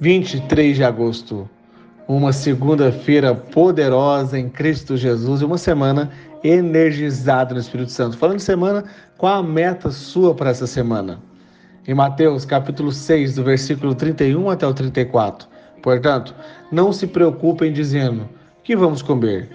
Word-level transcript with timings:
23 0.00 0.76
de 0.76 0.82
agosto, 0.82 1.46
uma 2.08 2.32
segunda-feira 2.32 3.34
poderosa 3.34 4.38
em 4.38 4.48
Cristo 4.48 4.96
Jesus 4.96 5.42
e 5.42 5.44
uma 5.44 5.58
semana 5.58 6.10
energizada 6.42 7.52
no 7.52 7.60
Espírito 7.60 7.92
Santo. 7.92 8.16
Falando 8.16 8.38
de 8.38 8.42
semana, 8.42 8.82
qual 9.18 9.40
a 9.40 9.42
meta 9.42 9.90
sua 9.90 10.34
para 10.34 10.48
essa 10.48 10.66
semana? 10.66 11.20
Em 11.86 11.92
Mateus 11.92 12.46
capítulo 12.46 12.90
6, 12.90 13.34
do 13.34 13.44
versículo 13.44 13.94
31 13.94 14.48
até 14.48 14.66
o 14.66 14.72
34. 14.72 15.46
Portanto, 15.82 16.34
não 16.72 16.94
se 16.94 17.06
preocupem 17.06 17.70
dizendo: 17.70 18.26
que 18.64 18.74
vamos 18.74 19.02
comer? 19.02 19.50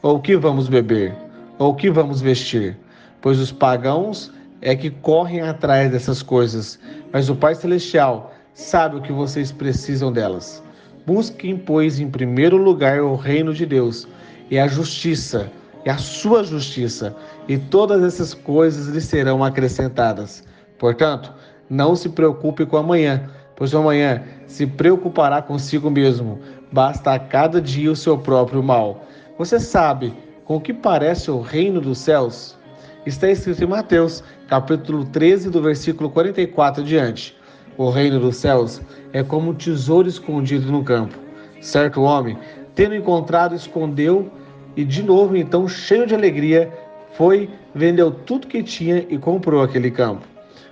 Ou 0.00 0.18
que 0.20 0.38
vamos 0.38 0.68
beber? 0.68 1.14
Ou 1.58 1.74
que 1.74 1.90
vamos 1.90 2.22
vestir? 2.22 2.78
Pois 3.20 3.38
os 3.38 3.52
pagãos 3.52 4.32
é 4.62 4.74
que 4.74 4.88
correm 4.88 5.42
atrás 5.42 5.92
dessas 5.92 6.22
coisas, 6.22 6.78
mas 7.12 7.28
o 7.28 7.36
Pai 7.36 7.54
Celestial 7.54 8.31
sabe 8.54 8.96
o 8.96 9.02
que 9.02 9.12
vocês 9.12 9.50
precisam 9.50 10.12
delas. 10.12 10.62
Busquem, 11.06 11.56
pois, 11.56 11.98
em 11.98 12.10
primeiro 12.10 12.56
lugar 12.56 13.00
o 13.00 13.16
reino 13.16 13.52
de 13.52 13.66
Deus 13.66 14.06
e 14.50 14.58
a 14.58 14.68
justiça, 14.68 15.50
e 15.84 15.90
a 15.90 15.98
sua 15.98 16.44
justiça, 16.44 17.16
e 17.48 17.58
todas 17.58 18.02
essas 18.02 18.34
coisas 18.34 18.86
lhe 18.86 19.00
serão 19.00 19.42
acrescentadas. 19.42 20.44
Portanto, 20.78 21.32
não 21.68 21.96
se 21.96 22.08
preocupe 22.08 22.66
com 22.66 22.76
amanhã, 22.76 23.30
pois 23.56 23.74
amanhã 23.74 24.22
se 24.46 24.66
preocupará 24.66 25.40
consigo 25.40 25.90
mesmo. 25.90 26.38
Basta 26.70 27.14
a 27.14 27.18
cada 27.18 27.60
dia 27.60 27.90
o 27.90 27.96
seu 27.96 28.18
próprio 28.18 28.62
mal. 28.62 29.04
Você 29.38 29.58
sabe 29.58 30.14
com 30.44 30.56
o 30.56 30.60
que 30.60 30.72
parece 30.72 31.30
o 31.30 31.40
reino 31.40 31.80
dos 31.80 31.98
céus? 31.98 32.56
Está 33.04 33.30
escrito 33.30 33.64
em 33.64 33.66
Mateus, 33.66 34.22
capítulo 34.48 35.04
13, 35.06 35.50
do 35.50 35.60
versículo 35.60 36.10
44 36.10 36.84
diante. 36.84 37.36
O 37.78 37.88
reino 37.88 38.20
dos 38.20 38.36
céus 38.36 38.82
é 39.12 39.22
como 39.22 39.50
um 39.50 39.54
tesouro 39.54 40.06
escondido 40.06 40.70
no 40.70 40.84
campo. 40.84 41.18
Certo 41.60 42.02
homem, 42.02 42.36
tendo 42.74 42.94
encontrado, 42.94 43.54
escondeu 43.54 44.30
e 44.76 44.84
de 44.84 45.02
novo, 45.02 45.36
então, 45.36 45.68
cheio 45.68 46.06
de 46.06 46.14
alegria, 46.14 46.70
foi, 47.14 47.48
vendeu 47.74 48.10
tudo 48.10 48.46
que 48.46 48.62
tinha 48.62 49.06
e 49.08 49.18
comprou 49.18 49.62
aquele 49.62 49.90
campo. 49.90 50.26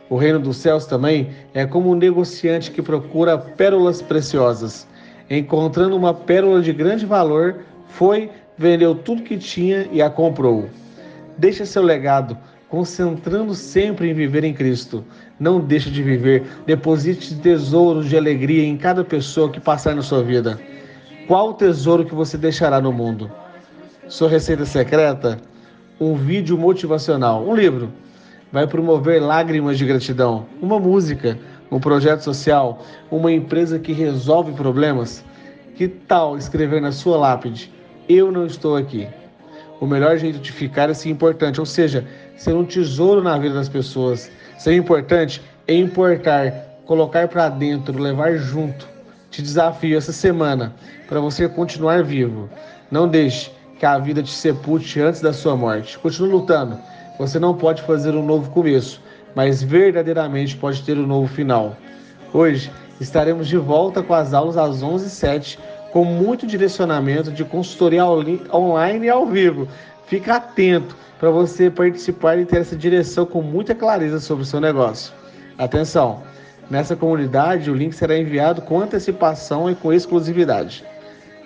O 0.09 0.17
reino 0.17 0.41
dos 0.41 0.57
céus 0.57 0.87
também 0.87 1.31
é 1.55 1.65
como 1.65 1.91
um 1.91 1.95
negociante 1.95 2.71
que 2.71 2.83
procura 2.83 3.39
pérolas 3.39 4.03
preciosas. 4.03 4.87
Encontrando 5.29 5.97
uma 5.97 6.13
pérola 6.13 6.61
de 6.61 6.73
grande 6.73 7.07
valor, 7.07 7.61
foi, 7.89 8.31
vendeu 8.59 8.95
tudo 8.95 9.23
que 9.23 9.39
tinha 9.39 9.87
e 9.93 10.03
a 10.03 10.11
comprou. 10.11 10.69
Deixa 11.39 11.65
seu 11.65 11.83
legado 11.83 12.37
concentrando 12.71 13.53
sempre 13.53 14.09
em 14.09 14.15
viver 14.15 14.45
em 14.45 14.55
Cristo. 14.55 15.05
Não 15.39 15.61
deixe 15.61 15.91
de 15.91 16.03
viver, 16.03 16.45
deposite 16.65 17.35
tesouros 17.41 18.09
de 18.09 18.17
alegria 18.17 18.65
em 18.65 18.77
cada 18.77 19.05
pessoa 19.05 19.51
que 19.51 19.59
passar 19.59 19.95
na 19.97 20.03
sua 20.03 20.23
vida. 20.23 20.59
Qual 21.27 21.51
o 21.51 21.55
tesouro 21.55 22.05
que 22.05 22.15
você 22.15 22.39
deixará 22.39 22.81
no 22.81 22.93
mundo? 22.93 23.31
Sua 24.09 24.29
receita 24.29 24.65
secreta? 24.65 25.41
Um 26.01 26.15
vídeo 26.15 26.57
motivacional, 26.57 27.47
um 27.47 27.55
livro. 27.55 27.93
Vai 28.53 28.67
promover 28.67 29.21
lágrimas 29.21 29.77
de 29.77 29.85
gratidão, 29.85 30.47
uma 30.63 30.79
música, 30.79 31.39
um 31.71 31.79
projeto 31.79 32.23
social, 32.23 32.83
uma 33.11 33.31
empresa 33.31 33.79
que 33.79 33.93
resolve 33.93 34.53
problemas? 34.53 35.25
Que 35.75 35.87
tal 35.89 36.37
escrever 36.37 36.81
na 36.81 36.91
sua 36.91 37.17
lápide: 37.17 37.73
Eu 38.09 38.33
não 38.33 38.47
estou 38.47 38.77
aqui? 38.77 39.07
O 39.81 39.87
melhor 39.87 40.19
jeito 40.19 40.39
de 40.39 40.53
ficar 40.53 40.91
é 40.91 40.95
ser 40.95 41.09
importante, 41.09 41.59
ou 41.59 41.65
seja, 41.65 42.07
ser 42.37 42.55
um 42.55 42.65
tesouro 42.65 43.23
na 43.23 43.39
vida 43.39 43.55
das 43.55 43.69
pessoas. 43.69 44.31
Ser 44.59 44.75
importante 44.75 45.41
é 45.67 45.75
importar, 45.75 46.53
colocar 46.85 47.27
para 47.29 47.49
dentro, 47.49 47.99
levar 47.99 48.37
junto. 48.37 48.87
Te 49.31 49.41
desafio 49.41 49.97
essa 49.97 50.13
semana 50.13 50.75
para 51.09 51.19
você 51.19 51.49
continuar 51.49 52.05
vivo. 52.05 52.51
Não 52.91 53.09
deixe 53.09 53.51
que 53.79 53.87
a 53.87 53.99
vida 53.99 54.23
te 54.23 54.31
sepulte 54.31 55.01
antes 55.01 55.23
da 55.23 55.33
sua 55.33 55.57
morte. 55.57 55.99
Continue 55.99 56.33
lutando. 56.33 56.79
Você 57.19 57.39
não 57.39 57.55
pode 57.55 57.81
fazer 57.83 58.15
um 58.15 58.25
novo 58.25 58.51
começo, 58.51 59.01
mas 59.35 59.63
verdadeiramente 59.63 60.57
pode 60.57 60.83
ter 60.83 60.99
um 60.99 61.07
novo 61.07 61.33
final. 61.33 61.75
Hoje 62.35 62.71
estaremos 63.01 63.49
de 63.49 63.57
volta 63.57 64.03
com 64.03 64.13
as 64.13 64.35
aulas 64.35 64.59
às 64.59 64.83
11h07 64.83 65.59
com 65.93 66.05
muito 66.05 66.47
direcionamento 66.47 67.31
de 67.31 67.45
consultoria 67.45 68.05
online 68.07 69.07
e 69.07 69.11
ao 69.11 69.27
vivo. 69.27 69.69
Fica 70.07 70.37
atento 70.37 70.97
para 71.19 71.31
você 71.31 71.71
participar 71.71 72.39
e 72.39 72.45
ter 72.45 72.61
essa 72.61 72.77
direção 72.77 73.27
com 73.27 73.43
muita 73.43 73.75
clareza 73.75 74.19
sobre 74.21 74.43
o 74.43 74.47
seu 74.47 74.61
negócio. 74.61 75.13
Atenção! 75.59 76.23
Nessa 76.71 76.95
comunidade, 76.95 77.71
o 77.71 77.75
link 77.75 77.93
será 77.93 78.17
enviado 78.17 78.63
com 78.63 78.81
antecipação 78.81 79.69
e 79.69 79.75
com 79.75 79.93
exclusividade. 79.93 80.85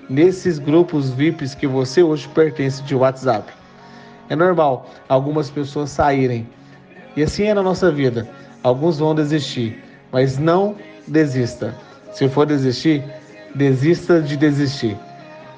Nesses 0.09 0.59
grupos 0.59 1.11
VIPs 1.11 1.55
que 1.55 1.67
você 1.67 2.03
hoje 2.03 2.29
pertence 2.29 2.83
de 2.83 2.95
WhatsApp. 2.95 3.51
É 4.29 4.37
normal 4.37 4.91
algumas 5.09 5.49
pessoas 5.51 5.91
saírem. 5.91 6.47
E 7.17 7.23
assim 7.23 7.45
é 7.45 7.55
na 7.55 7.63
nossa 7.63 7.91
vida. 7.91 8.29
Alguns 8.63 8.99
vão 8.99 9.15
desistir, 9.15 9.83
mas 10.13 10.39
não 10.39 10.77
desista. 11.09 11.75
Se 12.13 12.29
for 12.29 12.47
desistir, 12.47 13.03
Desista 13.55 14.21
de 14.21 14.37
desistir. 14.37 14.97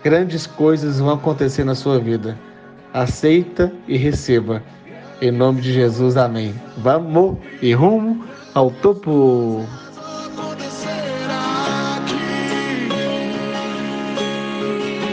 Grandes 0.05 0.47
coisas 0.47 0.99
vão 0.99 1.15
acontecer 1.15 1.65
na 1.65 1.75
sua 1.75 1.99
vida. 1.99 2.39
Aceita 2.93 3.73
e 3.89 3.97
receba. 3.97 4.63
Em 5.21 5.31
nome 5.31 5.63
de 5.63 5.73
Jesus, 5.73 6.17
amém. 6.17 6.55
Vamos 6.77 7.39
e 7.63 7.73
rumo 7.73 8.25
ao 8.55 8.71
topo. 8.71 9.65